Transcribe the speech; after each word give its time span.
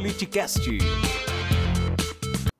Politicast. 0.00 0.66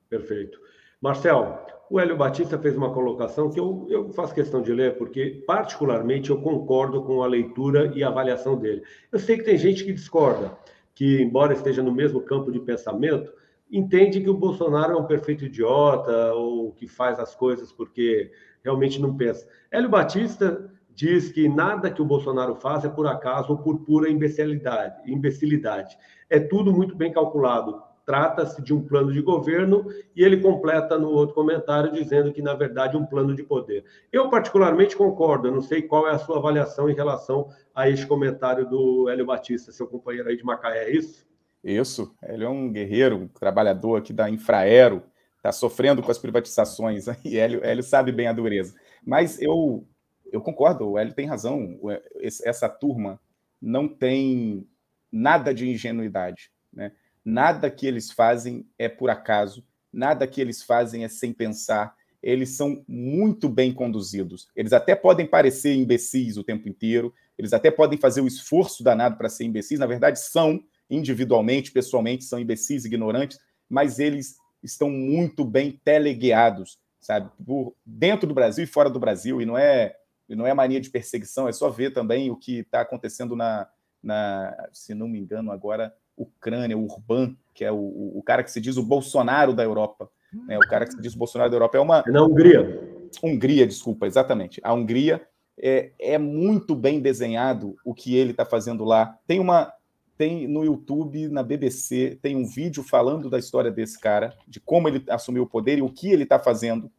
Perfeito. 0.07 0.59
Marcel, 1.01 1.65
o 1.89 1.99
Hélio 1.99 2.15
Batista 2.15 2.59
fez 2.59 2.77
uma 2.77 2.93
colocação 2.93 3.49
que 3.49 3.59
eu, 3.59 3.87
eu 3.89 4.09
faço 4.11 4.35
questão 4.35 4.61
de 4.61 4.71
ler, 4.71 4.95
porque, 4.95 5.43
particularmente, 5.47 6.29
eu 6.29 6.39
concordo 6.39 7.01
com 7.01 7.23
a 7.23 7.25
leitura 7.25 7.91
e 7.95 8.03
a 8.03 8.09
avaliação 8.09 8.55
dele. 8.55 8.83
Eu 9.11 9.17
sei 9.17 9.37
que 9.37 9.43
tem 9.43 9.57
gente 9.57 9.83
que 9.83 9.91
discorda, 9.91 10.55
que, 10.93 11.19
embora 11.19 11.53
esteja 11.53 11.81
no 11.81 11.91
mesmo 11.91 12.21
campo 12.21 12.51
de 12.51 12.59
pensamento, 12.59 13.33
entende 13.71 14.21
que 14.21 14.29
o 14.29 14.37
Bolsonaro 14.37 14.93
é 14.93 14.97
um 14.97 15.07
perfeito 15.07 15.45
idiota 15.45 16.35
ou 16.35 16.71
que 16.73 16.87
faz 16.87 17.19
as 17.19 17.33
coisas 17.33 17.71
porque 17.71 18.31
realmente 18.63 19.01
não 19.01 19.17
pensa. 19.17 19.47
Hélio 19.71 19.89
Batista 19.89 20.71
diz 21.01 21.31
que 21.31 21.49
nada 21.49 21.89
que 21.89 21.99
o 21.99 22.05
Bolsonaro 22.05 22.53
faz 22.53 22.85
é 22.85 22.89
por 22.89 23.07
acaso 23.07 23.53
ou 23.53 23.57
por 23.57 23.79
pura 23.79 24.07
imbecilidade. 24.07 25.01
imbecilidade. 25.11 25.97
É 26.29 26.39
tudo 26.39 26.71
muito 26.71 26.95
bem 26.95 27.11
calculado. 27.11 27.81
Trata-se 28.05 28.61
de 28.61 28.71
um 28.71 28.83
plano 28.83 29.11
de 29.11 29.19
governo 29.19 29.87
e 30.15 30.23
ele 30.23 30.37
completa 30.37 30.99
no 30.99 31.09
outro 31.09 31.33
comentário 31.33 31.91
dizendo 31.91 32.31
que, 32.31 32.39
na 32.39 32.53
verdade, 32.53 32.95
é 32.95 32.99
um 32.99 33.05
plano 33.05 33.33
de 33.35 33.41
poder. 33.41 33.83
Eu, 34.11 34.29
particularmente, 34.29 34.95
concordo. 34.95 35.47
Eu 35.47 35.53
não 35.53 35.61
sei 35.61 35.81
qual 35.81 36.07
é 36.07 36.11
a 36.11 36.19
sua 36.19 36.37
avaliação 36.37 36.87
em 36.87 36.93
relação 36.93 37.49
a 37.73 37.89
este 37.89 38.05
comentário 38.05 38.69
do 38.69 39.09
Hélio 39.09 39.25
Batista, 39.25 39.71
seu 39.71 39.87
companheiro 39.87 40.29
aí 40.29 40.37
de 40.37 40.43
Macaé, 40.43 40.83
é 40.83 40.91
isso? 40.91 41.25
Isso. 41.63 42.15
Ele 42.21 42.43
é 42.43 42.49
um 42.49 42.71
guerreiro, 42.71 43.15
um 43.17 43.27
trabalhador 43.27 43.95
aqui 43.95 44.13
da 44.13 44.29
Infraero, 44.29 45.01
está 45.37 45.51
sofrendo 45.51 46.03
com 46.03 46.11
as 46.11 46.19
privatizações. 46.19 47.07
E 47.25 47.39
Hélio, 47.39 47.63
Hélio 47.63 47.83
sabe 47.83 48.11
bem 48.11 48.27
a 48.27 48.33
dureza. 48.33 48.75
Mas 49.03 49.41
eu 49.41 49.87
eu 50.31 50.41
concordo, 50.41 50.87
o 50.87 50.97
Hélio 50.97 51.13
tem 51.13 51.27
razão. 51.27 51.79
Essa 52.43 52.69
turma 52.69 53.19
não 53.61 53.87
tem 53.87 54.67
nada 55.11 55.53
de 55.53 55.69
ingenuidade. 55.69 56.51
Né? 56.71 56.91
Nada 57.23 57.69
que 57.69 57.85
eles 57.85 58.11
fazem 58.11 58.65
é 58.79 58.87
por 58.87 59.09
acaso, 59.09 59.63
nada 59.91 60.25
que 60.25 60.39
eles 60.39 60.63
fazem 60.63 61.03
é 61.03 61.07
sem 61.07 61.33
pensar. 61.33 61.95
Eles 62.23 62.51
são 62.51 62.83
muito 62.87 63.49
bem 63.49 63.73
conduzidos. 63.73 64.47
Eles 64.55 64.73
até 64.73 64.95
podem 64.95 65.27
parecer 65.27 65.73
imbecis 65.73 66.37
o 66.37 66.43
tempo 66.43 66.69
inteiro, 66.69 67.13
eles 67.37 67.53
até 67.53 67.71
podem 67.71 67.97
fazer 67.97 68.21
o 68.21 68.27
esforço 68.27 68.83
danado 68.83 69.17
para 69.17 69.27
ser 69.27 69.45
imbecis, 69.45 69.79
na 69.79 69.87
verdade, 69.87 70.19
são 70.19 70.63
individualmente, 70.89 71.71
pessoalmente, 71.71 72.23
são 72.23 72.39
imbecis, 72.39 72.85
ignorantes, 72.85 73.39
mas 73.67 73.97
eles 73.97 74.35
estão 74.61 74.89
muito 74.89 75.43
bem 75.43 75.79
teleguiados, 75.83 76.77
sabe, 76.99 77.31
por 77.43 77.73
dentro 77.83 78.27
do 78.27 78.33
Brasil 78.35 78.63
e 78.63 78.67
fora 78.67 78.89
do 78.89 78.99
Brasil, 78.99 79.41
e 79.41 79.45
não 79.45 79.57
é 79.57 79.95
e 80.33 80.35
não 80.35 80.47
é 80.47 80.53
mania 80.53 80.79
de 80.79 80.89
perseguição, 80.89 81.47
é 81.47 81.51
só 81.51 81.69
ver 81.69 81.91
também 81.91 82.31
o 82.31 82.35
que 82.35 82.59
está 82.59 82.81
acontecendo 82.81 83.35
na, 83.35 83.67
na, 84.01 84.69
se 84.71 84.93
não 84.93 85.07
me 85.07 85.19
engano, 85.19 85.51
agora, 85.51 85.93
Ucrânia, 86.17 86.77
o 86.77 86.85
Urban, 86.85 87.35
que 87.53 87.63
é 87.63 87.71
o, 87.71 87.77
o 88.15 88.23
cara 88.23 88.43
que 88.43 88.51
se 88.51 88.61
diz 88.61 88.77
o 88.77 88.83
Bolsonaro 88.83 89.53
da 89.53 89.63
Europa. 89.63 90.09
Né? 90.47 90.57
O 90.57 90.61
cara 90.61 90.85
que 90.85 90.93
se 90.93 91.01
diz 91.01 91.13
o 91.13 91.17
Bolsonaro 91.17 91.49
da 91.49 91.55
Europa 91.55 91.77
é 91.77 91.81
uma. 91.81 92.03
É 92.07 92.11
na 92.11 92.23
Hungria. 92.23 93.09
Hungria, 93.21 93.67
desculpa, 93.67 94.07
exatamente. 94.07 94.61
A 94.63 94.73
Hungria 94.73 95.21
é, 95.59 95.91
é 95.99 96.17
muito 96.17 96.73
bem 96.73 96.99
desenhado 96.99 97.75
o 97.83 97.93
que 97.93 98.15
ele 98.15 98.31
está 98.31 98.45
fazendo 98.45 98.83
lá. 98.85 99.17
Tem 99.27 99.39
uma. 99.39 99.73
Tem 100.17 100.47
no 100.47 100.63
YouTube, 100.63 101.29
na 101.29 101.41
BBC, 101.41 102.19
tem 102.21 102.35
um 102.35 102.45
vídeo 102.45 102.83
falando 102.83 103.27
da 103.27 103.39
história 103.39 103.71
desse 103.71 103.99
cara, 103.99 104.37
de 104.47 104.59
como 104.59 104.87
ele 104.87 105.03
assumiu 105.09 105.43
o 105.43 105.47
poder 105.47 105.79
e 105.79 105.81
o 105.81 105.89
que 105.89 106.11
ele 106.11 106.23
está 106.23 106.37
fazendo, 106.37 106.91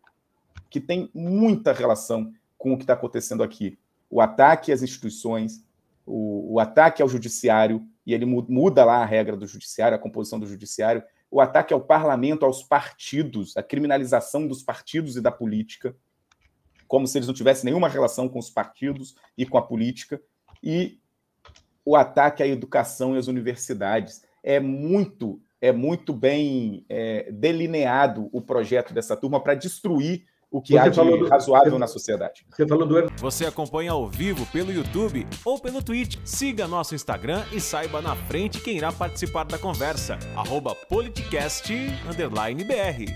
que 0.69 0.81
tem 0.81 1.09
muita 1.15 1.73
relação 1.73 2.33
com 2.63 2.73
o 2.73 2.77
que 2.77 2.85
está 2.85 2.93
acontecendo 2.93 3.43
aqui. 3.43 3.77
O 4.09 4.21
ataque 4.21 4.71
às 4.71 4.83
instituições, 4.83 5.65
o, 6.07 6.55
o, 6.55 6.61
ataque 6.61 7.03
ao 7.03 7.09
judiciário, 7.09 7.85
e 8.07 8.15
ele 8.15 8.25
muda 8.25 8.85
lá 8.85 9.03
a 9.03 9.05
regra 9.05 9.37
do 9.37 9.49
judiciário, 9.49 9.97
a 9.97 10.01
composição 10.01 10.39
do 10.39 10.47
judiciário, 10.47 11.03
o 11.29 11.41
ataque 11.41 11.75
ao 11.75 11.81
parlamento, 11.81 12.45
aos 12.45 12.63
partidos, 12.63 13.57
a 13.57 13.65
criminalização 13.65 14.47
dos 14.47 14.63
partidos 14.63 15.17
e 15.17 15.21
da 15.21 15.33
política, 15.33 15.97
como 16.87 17.05
se 17.05 17.19
eles 17.19 17.27
não 17.27 17.35
tivessem 17.35 17.65
nenhuma 17.65 17.89
relação 17.89 18.29
com 18.29 18.39
os 18.39 18.49
partidos 18.49 19.17
e 19.37 19.45
com 19.45 19.59
a 19.59 19.63
política, 19.63 20.23
e 20.63 21.01
o 21.85 21.97
ataque 21.97 22.45
à 22.45 22.47
educação 22.47 23.17
e 23.17 23.19
às 23.19 23.27
universidades. 23.27 24.23
É 24.41 24.61
muito, 24.61 25.41
é 25.61 25.73
muito 25.73 26.13
bem 26.13 26.87
é, 26.89 27.29
delineado 27.33 28.29
o 28.33 28.41
projeto 28.41 28.95
dessa 28.95 29.17
turma 29.17 29.43
para 29.43 29.57
destruir 29.57 30.27
o 30.53 30.61
que 30.61 30.75
você 30.75 30.79
há 30.79 30.89
de 30.89 31.19
do, 31.19 31.29
razoável 31.29 31.73
você, 31.73 31.79
na 31.79 31.87
sociedade. 31.87 32.45
Você 32.51 32.67
falou 32.67 32.87
do 32.87 33.11
Você 33.17 33.47
acompanha 33.47 33.93
ao 33.93 34.07
vivo 34.07 34.45
pelo 34.53 34.71
YouTube 34.71 35.27
ou 35.45 35.59
pelo 35.59 35.83
Twitch. 35.83 36.19
Siga 36.25 36.69
nosso 36.69 36.95
Instagram 36.95 37.43
e 37.51 37.61
saiba 37.61 38.03
na 38.03 38.15
frente 38.15 38.61
quem 38.61 38.77
irá 38.77 38.93
participar 38.93 39.45
da 39.45 39.59
conversa. 39.59 40.19
Arroba 40.37 40.75
politicast_br 40.75 43.07